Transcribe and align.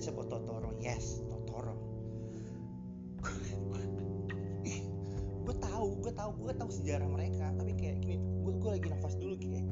it's 0.00 0.08
about 0.08 0.32
Totoro 0.32 0.72
yes 0.80 1.20
Totoro. 1.28 1.76
Gue 5.44 5.56
tahu 5.60 5.88
gue 6.00 6.12
tahu 6.16 6.30
gue 6.40 6.52
tahu 6.56 6.70
sejarah 6.72 7.04
mereka 7.04 7.52
tapi 7.52 7.76
kayak 7.76 8.00
gini 8.00 8.16
gue 8.40 8.52
gue 8.56 8.70
lagi 8.80 8.88
nafas 8.88 9.12
dulu 9.20 9.36
kayak 9.36 9.68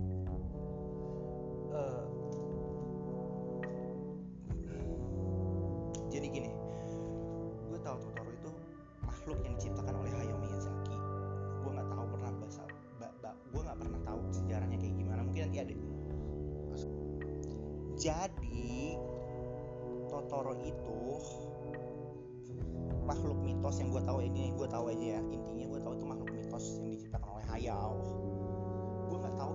Eh, 1.69 2.05
jadi 6.13 6.27
gini 6.29 6.51
gue 7.73 7.81
tahu 7.81 7.97
Totoro 7.97 8.29
itu 8.29 8.51
makhluk 9.09 9.39
yang 9.49 9.57
diciptakan 9.57 9.97
oleh 9.97 10.13
Hayao 10.13 10.37
Miyazaki. 10.45 10.97
Gue 11.65 11.71
nggak 11.73 11.89
tahu 11.89 12.05
pernah 12.13 12.33
bahasa 12.37 12.63
ba, 13.01 13.09
ba, 13.25 13.33
gue 13.33 13.61
nggak 13.65 13.79
pernah 13.81 14.01
tahu 14.05 14.21
sejarahnya 14.29 14.77
kayak 14.77 14.93
gimana 14.93 15.21
mungkin 15.25 15.49
nanti 15.49 15.59
ada. 15.65 15.75
Jadi 17.99 18.88
Totoro 20.29 20.53
itu 20.61 21.01
makhluk 23.09 23.41
mitos 23.41 23.81
yang 23.81 23.89
gue 23.89 24.05
tahu 24.05 24.21
ini 24.21 24.53
gue 24.53 24.69
tahu 24.69 24.93
aja 24.93 25.17
ya. 25.17 25.21
Intinya 25.33 25.65
gue 25.73 25.81
tahu 25.81 25.93
itu 25.97 26.05
makhluk 26.05 26.29
mitos 26.37 26.65
yang 26.85 26.93
diciptakan 26.93 27.29
oleh 27.33 27.47
Hayao. 27.49 27.97
Gue 29.09 29.17
nggak 29.25 29.37
tahu 29.41 29.53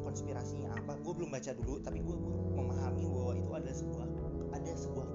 konspirasinya 0.00 0.80
apa. 0.80 0.96
Gue 1.04 1.12
belum 1.12 1.28
baca 1.28 1.52
dulu 1.52 1.76
tapi 1.84 2.00
gue 2.00 2.16
memahami 2.56 3.04
bahwa 3.04 3.32
itu 3.36 3.50
ada 3.52 3.72
sebuah 3.76 4.08
ada 4.56 4.72
sebuah 4.72 5.06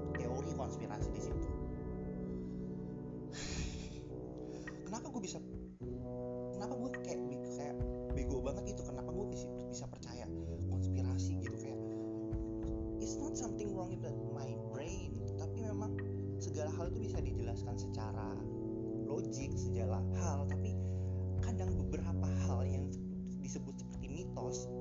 seperti 24.47 24.78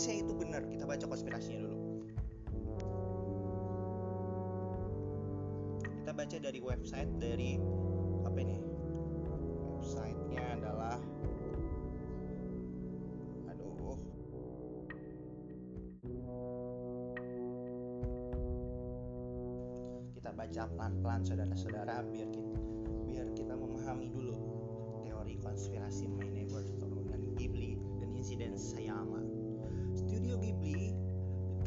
let's 0.00 0.16
itu 0.16 0.32
benar. 0.32 0.64
Kita 0.64 0.88
baca 0.88 1.04
konspirasinya 1.04 1.60
dulu. 1.68 1.78
Kita 6.00 6.12
baca 6.16 6.36
dari 6.40 6.60
website 6.64 7.10
dari 7.20 7.60
apa 8.24 8.38
ini? 8.40 8.56
Websitenya 9.28 10.56
adalah 10.56 10.96
aduh. 13.52 14.00
Kita 20.16 20.30
baca 20.32 20.62
pelan-pelan 20.64 21.20
saudara-saudara 21.28 22.08
biar 22.08 22.28
kita 22.32 22.56
biar 23.04 23.28
kita 23.36 23.52
memahami 23.52 24.08
dulu 24.08 24.32
teori 25.04 25.36
konspirasi 25.44 26.08
My 26.08 26.24
Neighbor 26.32 26.64
Totoro 26.64 27.04
dan 27.04 27.36
Ghibli 27.36 27.76
dan 28.00 28.16
insiden 28.16 28.56
Sayama. 28.56 29.29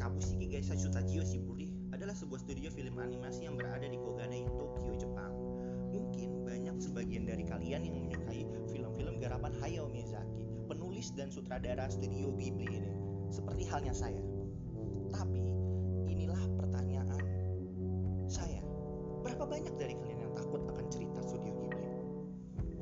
Kabushiki 0.04 0.52
Gaisha 0.52 0.76
Tajio 0.76 1.24
Shiburi 1.24 1.72
adalah 1.96 2.12
sebuah 2.12 2.44
studio 2.44 2.68
film 2.68 3.00
animasi 3.00 3.48
yang 3.48 3.56
berada 3.56 3.88
di 3.88 3.96
Koganei, 3.96 4.44
Tokyo, 4.60 5.00
Jepang. 5.00 5.32
Mungkin 5.96 6.44
banyak 6.44 6.76
sebagian 6.84 7.24
dari 7.24 7.48
kalian 7.48 7.88
yang 7.88 7.96
menyukai 7.96 8.44
film-film 8.68 9.24
garapan 9.24 9.56
Hayao 9.64 9.88
Miyazaki, 9.88 10.44
penulis 10.68 11.16
dan 11.16 11.32
sutradara 11.32 11.88
studio 11.88 12.36
Ghibli 12.36 12.84
ini, 12.84 12.92
seperti 13.32 13.64
halnya 13.64 13.96
saya. 13.96 14.20
Tapi 15.16 15.40
inilah 16.12 16.52
pertanyaan 16.60 17.24
saya. 18.28 18.60
Berapa 19.24 19.48
banyak 19.48 19.72
dari 19.80 19.96
kalian 20.04 20.20
yang 20.20 20.34
takut 20.36 20.68
akan 20.68 20.84
cerita 20.92 21.24
studio 21.24 21.56
Ghibli? 21.64 21.88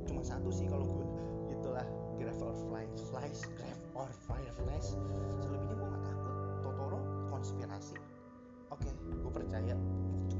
Cuma 0.09 0.25
satu 0.25 0.49
sih 0.49 0.65
kalau 0.65 0.89
gue 0.89 1.05
itulah 1.53 1.85
Grave 2.17 2.41
or 2.41 2.57
Fireflies, 2.73 3.45
Grave 3.61 3.83
or 3.93 4.09
Fireflies. 4.25 4.97
Selebihnya 5.37 5.80
konspirasi. 7.41 7.97
Oke, 8.69 8.93
gue 8.93 9.31
percaya. 9.33 9.73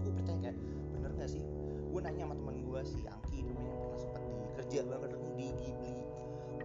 Gue 0.06 0.14
percaya 0.14 0.38
kayak 0.38 0.58
bener 0.94 1.12
gak 1.18 1.34
sih? 1.34 1.42
Gue 1.90 2.00
nanya 2.06 2.30
sama 2.30 2.38
temen 2.38 2.58
gue 2.62 2.82
si 2.86 3.02
Angki 3.10 3.42
yang 3.42 3.58
pernah 3.58 3.98
sempat 3.98 4.22
di 4.22 4.34
kerja 4.62 4.80
banget 4.86 5.12
di 5.34 5.48
Ghibli 5.58 5.98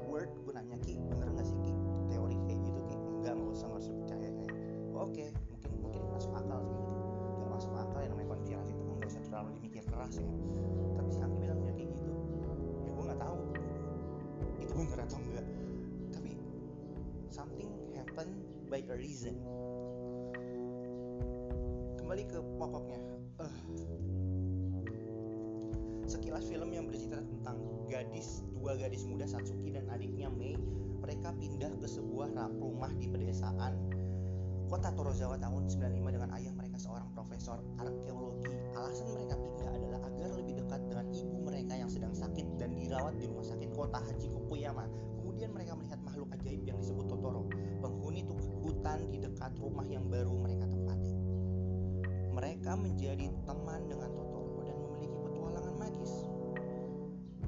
Word. 0.05 0.29
Gue 0.45 0.53
nanya 0.53 0.77
Ki, 0.85 1.01
bener 1.09 1.33
gak 1.33 1.49
sih 1.49 1.57
Ki? 1.65 1.73
Teori 2.13 2.37
kayak 2.45 2.61
gitu 2.69 2.81
Ki? 2.85 2.97
Enggak, 3.01 3.33
nggak 3.33 3.57
usah 3.57 3.67
nggak 3.73 3.81
usah 3.81 3.95
percaya 3.97 4.29
kayak. 4.29 4.55
Oke, 4.93 5.25
mungkin 5.49 5.71
mungkin 5.81 6.03
masuk 6.13 6.33
akal 6.37 6.61
sih 6.69 6.77
gitu. 6.77 6.95
Gak 7.41 7.51
masuk 7.57 7.73
akal 7.73 7.99
ya 8.05 8.09
namanya 8.13 8.29
konspirasi 8.37 8.73
itu 8.77 8.83
nggak 8.93 9.09
usah 9.09 9.23
terlalu 9.25 9.49
dimikir 9.57 9.83
keras 9.89 10.15
ya. 10.21 10.29
Tapi 11.01 11.09
si 11.09 11.21
Angki 11.25 11.39
bilang 11.41 11.61
ya 11.65 11.73
kayak 11.73 11.89
gitu. 11.97 12.13
Ya 12.85 12.91
gue 12.93 13.05
nggak 13.09 13.21
tahu 13.25 13.39
itu 14.61 14.73
bener 14.85 14.99
atau 15.01 15.17
enggak. 15.17 15.47
Tapi 16.13 16.31
something 17.33 17.73
happen 17.97 18.29
by 18.69 18.85
a 18.85 18.95
reason. 19.01 19.41
Kembali 22.07 22.23
ke 22.31 22.39
pokoknya. 22.39 22.99
Eh, 23.43 23.55
sekilas 26.07 26.47
film 26.47 26.71
yang 26.71 26.87
bercerita 26.87 27.19
tentang 27.19 27.59
gadis 27.91 28.47
dua 28.55 28.79
gadis 28.79 29.03
muda 29.11 29.27
Satsuki 29.27 29.75
dan 29.75 29.91
adiknya 29.91 30.31
Mei 30.31 30.55
mereka 31.03 31.35
pindah 31.35 31.75
ke 31.83 31.91
sebuah 31.91 32.31
rumah 32.63 32.95
di 32.95 33.11
pedesaan 33.11 33.75
kota 34.71 34.95
Torozawa 34.95 35.35
tahun 35.35 35.67
95 35.67 36.15
dengan 36.15 36.31
ayah 36.39 36.55
mereka 36.55 36.79
seorang 36.79 37.11
profesor 37.11 37.59
arkeologi. 37.75 38.55
Alasan 38.79 39.11
mereka 39.11 39.35
pindah 39.43 39.67
adalah 39.75 40.01
agar 40.07 40.31
lebih 40.39 40.63
dekat 40.63 40.87
dengan 40.87 41.11
ibu 41.11 41.43
mereka 41.43 41.75
yang 41.75 41.91
sedang 41.91 42.15
sakit 42.15 42.47
dan 42.55 42.71
dirawat 42.79 43.19
di 43.19 43.27
rumah 43.27 43.51
sakit 43.51 43.75
kota 43.75 43.99
Haji 43.99 44.31
Kokuyama 44.31 44.87
kemudian 45.27 45.51
mereka 45.51 45.75
melihat 45.75 45.99
makhluk 46.07 46.31
ajaib 46.39 46.63
yang 46.63 46.79
disebut 46.79 47.11
Totoro 47.11 47.51
penghuni 47.83 48.23
hutan 48.63 49.11
di 49.11 49.19
dekat 49.19 49.59
rumah 49.59 49.85
yang 49.91 50.07
baru 50.07 50.39
mereka 50.39 50.71
mereka 52.37 52.77
menjadi 52.77 53.33
teman 53.49 53.89
dengan 53.89 54.13
Totoro 54.13 54.61
dan 54.61 54.77
memiliki 54.77 55.17
petualangan 55.25 55.75
magis. 55.81 56.13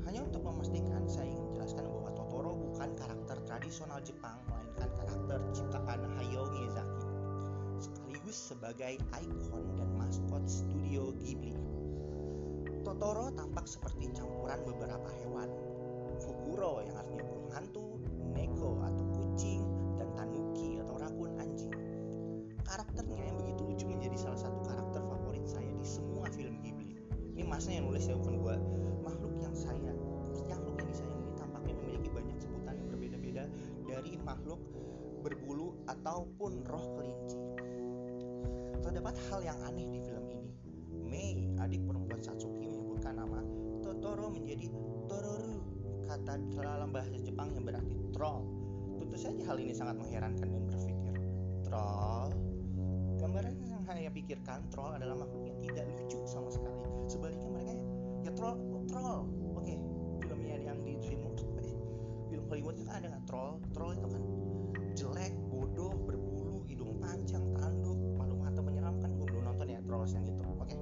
Hanya 0.09 0.25
untuk 0.25 0.41
memastikan, 0.41 1.05
saya 1.05 1.29
ingin 1.29 1.45
menjelaskan 1.53 1.85
bahwa 1.93 2.09
Totoro 2.17 2.57
bukan 2.57 2.97
karakter 2.97 3.37
tradisional 3.45 4.01
Jepang, 4.01 4.41
melainkan 4.49 4.89
karakter 4.97 5.39
ciptaan 5.53 6.01
Hayao 6.17 6.49
Miyazaki, 6.49 7.05
sekaligus 7.85 8.39
sebagai 8.41 8.97
ikon 9.13 9.77
dan 9.77 9.93
maskot 10.01 10.49
studio 10.49 11.13
Ghibli. 11.21 11.53
Totoro 12.81 13.29
tampak 13.37 13.69
seperti 13.69 14.09
campuran 14.17 14.65
beberapa 14.65 15.13
hewan, 15.21 15.53
Fukuro 16.25 16.81
yang 16.81 16.97
artinya 16.97 17.29
burung 17.29 17.53
hantu, 17.53 17.98
Masnya 27.69 27.85
yang 27.85 27.93
nulis 27.93 28.05
ya 28.09 28.17
bukan 28.17 28.35
gua. 28.41 28.57
Makhluk 29.05 29.35
yang 29.45 29.53
saya 29.53 29.93
makhluk 30.49 30.73
yang 30.81 30.89
disayang 30.89 31.21
ini 31.21 31.33
tampaknya 31.37 31.77
memiliki 31.77 32.09
banyak 32.09 32.37
sebutan 32.41 32.75
yang 32.81 32.89
berbeda-beda 32.89 33.45
dari 33.85 34.13
makhluk 34.25 34.57
berbulu 35.21 35.77
ataupun 35.85 36.65
roh 36.65 36.87
kelinci. 36.97 37.37
Terdapat 38.81 39.21
hal 39.29 39.45
yang 39.45 39.59
aneh 39.69 39.85
di 39.85 40.01
film 40.01 40.25
ini. 40.33 40.49
Mei, 41.13 41.45
adik 41.61 41.85
perempuan 41.85 42.25
Satsuki 42.25 42.73
menyebutkan 42.73 43.21
nama 43.21 43.45
Totoro 43.85 44.33
menjadi 44.33 44.73
Tororu, 45.05 45.61
kata 46.09 46.41
dalam 46.57 46.89
bahasa 46.89 47.21
Jepang 47.21 47.53
yang 47.53 47.69
berarti 47.69 48.01
troll. 48.17 48.49
Tentu 48.97 49.17
saja 49.21 49.45
hal 49.45 49.61
ini 49.61 49.77
sangat 49.77 50.01
mengherankan 50.01 50.49
dan 50.49 50.65
berpikir, 50.73 51.21
troll 51.69 52.48
pikirkan 54.19 54.61
troll 54.69 54.93
adalah 54.93 55.25
makhluk 55.25 55.49
yang 55.49 55.59
tidak 55.65 55.89
lucu 55.89 56.21
sama 56.29 56.53
sekali. 56.53 56.77
Sebaliknya 57.09 57.49
mereka 57.49 57.73
ya 58.27 58.31
troll 58.37 58.61
oh, 58.77 58.85
troll. 58.85 59.25
Oke 59.57 59.75
filmnya 60.29 60.61
yang 60.61 60.79
di 60.85 61.01
DreamWorks 61.01 61.43
eh, 61.65 61.73
film 62.29 62.45
Hollywood 62.53 62.77
itu 62.77 62.85
kan 62.85 63.01
ada 63.01 63.07
nggak? 63.17 63.25
Troll 63.25 63.53
troll 63.73 63.93
itu 63.97 64.09
kan 64.13 64.23
jelek 64.93 65.33
bodoh 65.49 65.93
berbulu 66.05 66.61
hidung 66.69 67.01
panjang 67.01 67.41
tanduk 67.57 67.97
malu 68.21 68.37
mata 68.37 68.61
menyeramkan 68.61 69.09
gue 69.17 69.27
belum 69.31 69.45
nonton 69.49 69.73
ya 69.73 69.81
trolls 69.89 70.13
yang 70.13 70.29
itu 70.29 70.43
oke? 70.45 70.77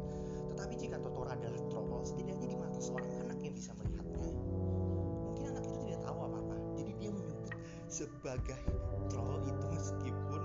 Tetapi 0.56 0.74
jika 0.74 0.96
Totoro 0.98 1.30
adalah 1.30 1.60
troll 1.70 2.02
setidaknya 2.02 2.46
di 2.50 2.56
mata 2.58 2.78
seorang 2.82 3.10
anak 3.22 3.38
yang 3.38 3.54
bisa 3.54 3.70
melihatnya 3.78 4.26
mungkin 5.22 5.44
anak 5.54 5.62
itu 5.62 5.78
tidak 5.86 6.00
tahu 6.02 6.18
apa-apa. 6.26 6.56
Jadi 6.74 6.92
dia 6.98 7.10
menyebut 7.14 7.54
sebagai 7.86 8.58
troll 9.12 9.38
itu 9.46 9.64
meskipun 9.70 10.42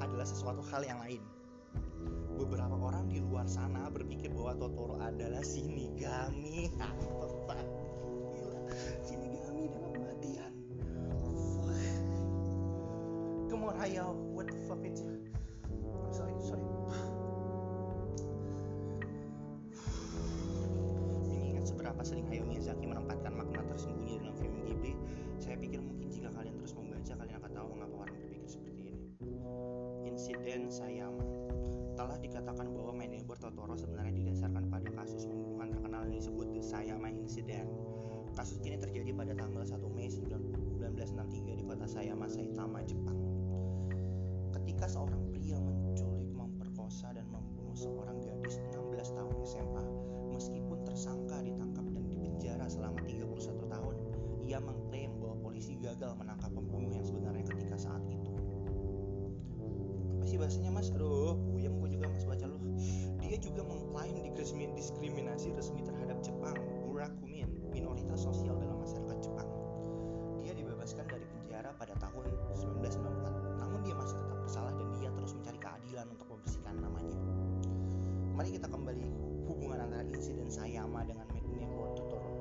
adalah 0.00 0.26
sesuatu 0.26 0.62
hal 0.72 0.82
yang 0.88 0.98
lain 1.04 1.22
beberapa 2.36 2.74
orang 2.76 3.08
di 3.10 3.22
luar 3.22 3.46
sana 3.46 3.88
berpikir 3.92 4.32
bahwa 4.32 4.56
Totoro 4.58 4.96
adalah 5.02 5.44
Shinigami. 5.44 6.72
Apa 6.80 7.58
gila 8.34 8.60
Shinigami 9.06 9.70
dalam 9.70 9.90
kematian 9.94 10.52
come 13.52 13.68
on 13.68 13.76
Hayao. 13.76 14.14
What 14.32 14.46
the 14.48 14.54
fuck 14.66 14.80
is 14.86 15.04
kita 78.52 78.68
kembali 78.68 79.08
hubungan 79.48 79.80
antara 79.80 80.04
insiden 80.12 80.44
Sayama 80.52 81.08
dengan 81.08 81.24
Neighbor 81.56 81.88
Totoro 81.96 82.32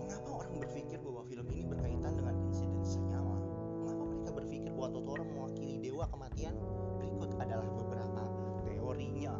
mengapa 0.00 0.28
orang 0.40 0.64
berpikir 0.64 0.96
bahwa 1.04 1.20
film 1.28 1.44
ini 1.52 1.68
berkaitan 1.68 2.16
dengan 2.16 2.32
insiden 2.48 2.80
Sayama 2.80 3.36
mengapa 3.84 4.08
mereka 4.08 4.30
berpikir 4.32 4.72
bahwa 4.72 4.88
Totoro 4.96 5.28
mewakili 5.28 5.76
dewa 5.84 6.08
kematian? 6.08 6.56
Berikut 6.96 7.36
adalah 7.36 7.68
beberapa 7.76 8.24
teorinya. 8.64 9.36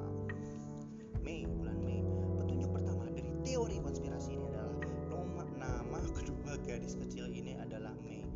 Mei, 1.25 1.49
bulan 1.49 1.81
Mei. 1.81 2.05
Petunjuk 2.45 2.71
pertama 2.77 3.09
dari 3.09 3.33
teori 3.49 3.81
konspirasi 3.81 4.37
ini 4.37 4.45
adalah 4.45 4.77
nama, 5.09 5.43
nama 5.57 5.99
kedua 6.13 6.53
gadis 6.69 7.01
kecil 7.01 7.33
ini 7.33 7.57
adalah 7.57 7.97
Mei. 8.05 8.29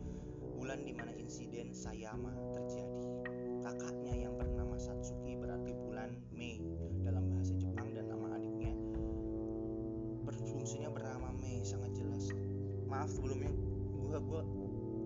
Bulan 0.57 0.89
di 0.89 0.97
mana 0.97 1.13
insiden 1.21 1.77
Sayama 1.77 2.33
terjadi. 2.57 3.13
Kakaknya 3.61 4.25
yang 4.25 4.41
bernama 4.41 4.81
Satsuki 4.81 5.32
gua 14.33 14.49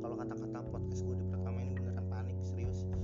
kalau 0.06 0.14
kata-kata 0.22 0.58
podcast 0.70 1.02
gue 1.02 1.18
di 1.18 1.26
pertama 1.26 1.58
ini 1.58 1.74
beneran 1.74 2.06
panik 2.06 2.38
serius. 2.46 2.86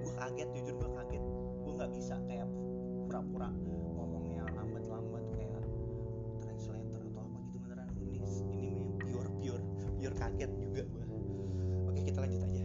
Gue 0.00 0.12
kaget 0.18 0.48
jujur 0.58 0.74
gue 0.74 0.90
kaget. 0.98 1.22
Gue 1.62 1.72
nggak 1.78 1.92
bisa 1.94 2.18
kayak 2.26 2.50
pura-pura 3.06 3.54
ngomongnya 3.94 4.42
lambat-lambat 4.58 5.22
kayak 5.38 5.62
translator 6.42 6.98
atau 6.98 7.22
apa 7.30 7.38
gitu 7.46 7.62
beneran. 7.62 7.86
Ini 7.94 8.18
ini 8.58 8.70
pure 9.06 9.30
pure 9.38 9.62
pure 10.02 10.14
kaget 10.18 10.50
juga 10.58 10.82
gue 10.82 11.04
oke 11.86 12.00
kita 12.02 12.18
lanjut 12.26 12.42
aja. 12.42 12.64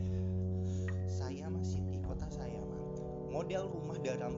Sayama 1.05 1.61
City 1.61 2.01
kota 2.01 2.25
Sayama 2.33 2.77
model 3.29 3.69
rumah 3.69 3.99
dalam 4.01 4.33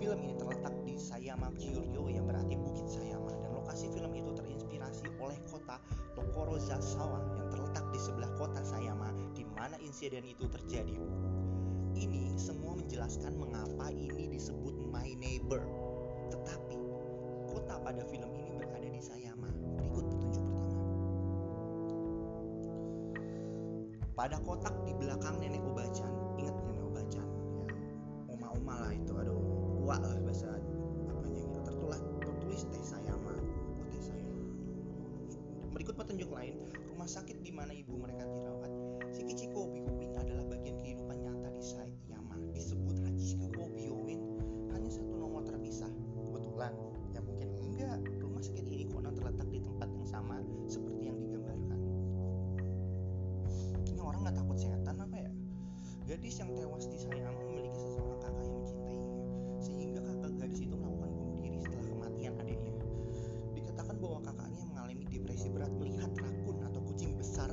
film 0.00 0.18
ini 0.24 0.32
terletak 0.40 0.72
di 0.88 0.96
Sayama 0.96 1.52
Kyoryo 1.60 2.08
yang 2.08 2.24
berarti 2.24 2.56
Bukit 2.56 2.88
Sayama 2.88 3.32
dan 3.36 3.52
lokasi 3.52 3.92
film 3.92 4.12
itu 4.16 4.30
terinspirasi 4.32 4.65
oleh 5.26 5.38
kota 5.50 5.82
Tokorozasawa 6.14 7.18
yang 7.34 7.50
terletak 7.50 7.84
di 7.90 7.98
sebelah 7.98 8.30
kota 8.38 8.62
Sayama 8.62 9.10
di 9.34 9.42
mana 9.42 9.74
insiden 9.82 10.22
itu 10.22 10.46
terjadi. 10.46 10.94
Ini 11.98 12.38
semua 12.38 12.78
menjelaskan 12.78 13.34
mengapa 13.34 13.90
ini 13.90 14.30
disebut 14.30 14.72
My 14.88 15.10
Neighbor. 15.18 15.60
Tetapi 16.30 16.78
kota 17.50 17.74
pada 17.82 18.06
film 18.06 18.30
ini 18.38 18.54
berada 18.54 18.86
di 18.86 19.02
Sayama. 19.02 19.50
Berikut 19.76 20.04
petunjuk 20.08 20.44
pertama. 20.46 20.78
Pada 24.16 24.36
kotak 24.40 24.74
di 24.88 24.92
belakang 24.96 25.36
nenek 25.42 25.60
Obacan, 25.66 26.12
rumah 37.06 37.22
sakit 37.22 37.38
di 37.38 37.54
mana 37.54 37.70
ibu 37.70 37.94
mereka 38.02 38.26
dirawat. 38.26 38.66
Shikichiko 39.14 39.70
Obi-Owin 39.70 40.18
adalah 40.18 40.42
bagian 40.50 40.74
kehidupan 40.82 41.22
nyata 41.22 41.54
di 41.54 41.62
Sayama. 41.62 42.34
Disebut 42.50 42.98
Hachiko 42.98 43.46
Obi-Owin 43.62 44.18
hanya 44.74 44.90
satu 44.90 45.14
nomor 45.14 45.46
terpisah. 45.46 45.86
Kebetulan, 46.26 46.74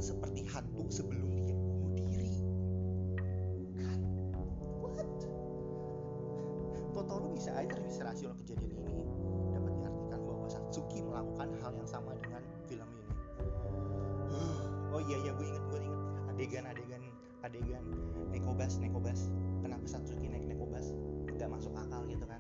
seperti 0.04 0.44
hantu 0.52 0.84
sebelum 0.92 1.48
dia 1.48 1.56
bunuh 1.56 1.96
diri. 1.96 2.36
God, 3.80 4.02
what? 4.84 5.08
Totoro 6.92 7.32
bisa 7.32 7.56
aja 7.56 7.72
terinspirasi 7.72 8.28
oleh 8.28 8.38
kejadian 8.44 8.84
ini. 8.84 9.08
Dapat 9.56 9.72
diartikan 9.80 10.20
bahwa 10.28 10.48
Satsuki 10.52 11.00
melakukan 11.08 11.56
hal 11.64 11.72
yang 11.80 11.88
sama 11.88 12.12
dengan 12.20 12.44
film 12.68 12.90
ini. 12.92 13.16
oh 14.94 15.02
iya 15.10 15.18
iya 15.26 15.32
gue 15.34 15.46
inget 15.50 15.64
gue 15.74 15.80
inget 15.82 16.02
adegan-adegan 16.30 17.02
adegan 17.42 17.86
nekobas 18.30 18.78
nekobas 18.78 19.34
kenapa 19.66 19.86
Satsuki 19.90 20.30
naik 20.30 20.46
nekobas 20.46 20.94
nggak 21.34 21.50
masuk 21.50 21.74
akal 21.74 22.06
gitu 22.06 22.26
kan 22.30 22.38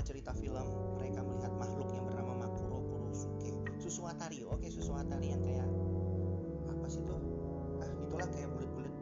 awal 0.00 0.08
cerita 0.16 0.32
film, 0.32 0.68
mereka 0.96 1.20
melihat 1.20 1.52
makhluk 1.60 1.92
yang 1.92 2.08
bernama 2.08 2.32
Makuro 2.32 2.80
Kurosuke. 2.88 3.52
Susuatari, 3.76 4.40
oke 4.48 4.64
Susuatari 4.72 5.28
yang 5.28 5.44
kayak 5.44 5.68
apa 6.72 6.86
sih 6.88 7.04
tuh? 7.04 7.20
Ah, 7.84 7.90
itulah 8.08 8.28
kayak 8.32 8.48
bulat-bulat 8.48 8.94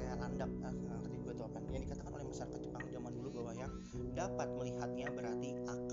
kayak 0.00 0.16
landak. 0.16 0.48
Ah, 0.64 0.72
ngerti 1.04 1.16
gue 1.20 1.32
tuh 1.36 1.44
apa. 1.44 1.60
Yang 1.68 1.92
dikatakan 1.92 2.12
oleh 2.16 2.24
masyarakat 2.24 2.56
Jepang 2.64 2.84
zaman 2.88 3.12
dulu 3.20 3.28
bahwa 3.36 3.52
yang 3.52 3.72
dapat 4.16 4.48
melihatnya 4.56 5.06
berarti 5.12 5.50
akan 5.68 5.87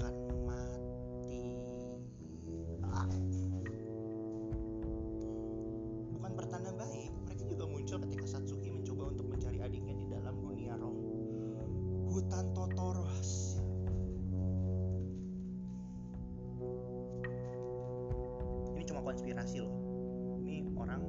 konspirasi 19.15 19.63
loh. 19.63 19.71
Ini 20.43 20.67
orang 20.75 20.99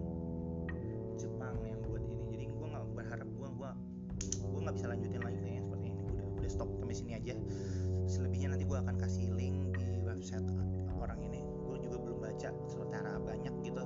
Jepang 1.18 1.58
yang 1.66 1.82
buat 1.90 2.06
ini. 2.06 2.22
Jadi 2.30 2.44
gue 2.46 2.66
nggak 2.70 2.86
berharap 2.94 3.26
gue 3.34 3.48
gua 3.58 3.74
gue 4.46 4.60
nggak 4.62 4.76
bisa 4.78 4.86
lanjutin 4.86 5.22
lagi 5.26 5.38
kayaknya 5.42 5.62
seperti 5.66 5.86
ini. 5.90 6.02
Udah 6.06 6.26
udah 6.38 6.50
stop 6.50 6.70
sampai 6.78 6.94
sini 6.94 7.12
aja. 7.18 7.34
Selebihnya 8.06 8.54
nanti 8.54 8.62
gue 8.62 8.78
akan 8.78 8.94
kasih 8.94 9.26
link 9.34 9.58
di 9.74 9.98
website 10.06 10.46
orang 10.94 11.18
ini. 11.18 11.42
Gue 11.66 11.82
juga 11.82 11.98
belum 11.98 12.18
baca 12.22 12.50
secara 12.70 13.18
banyak 13.18 13.54
gitu. 13.66 13.82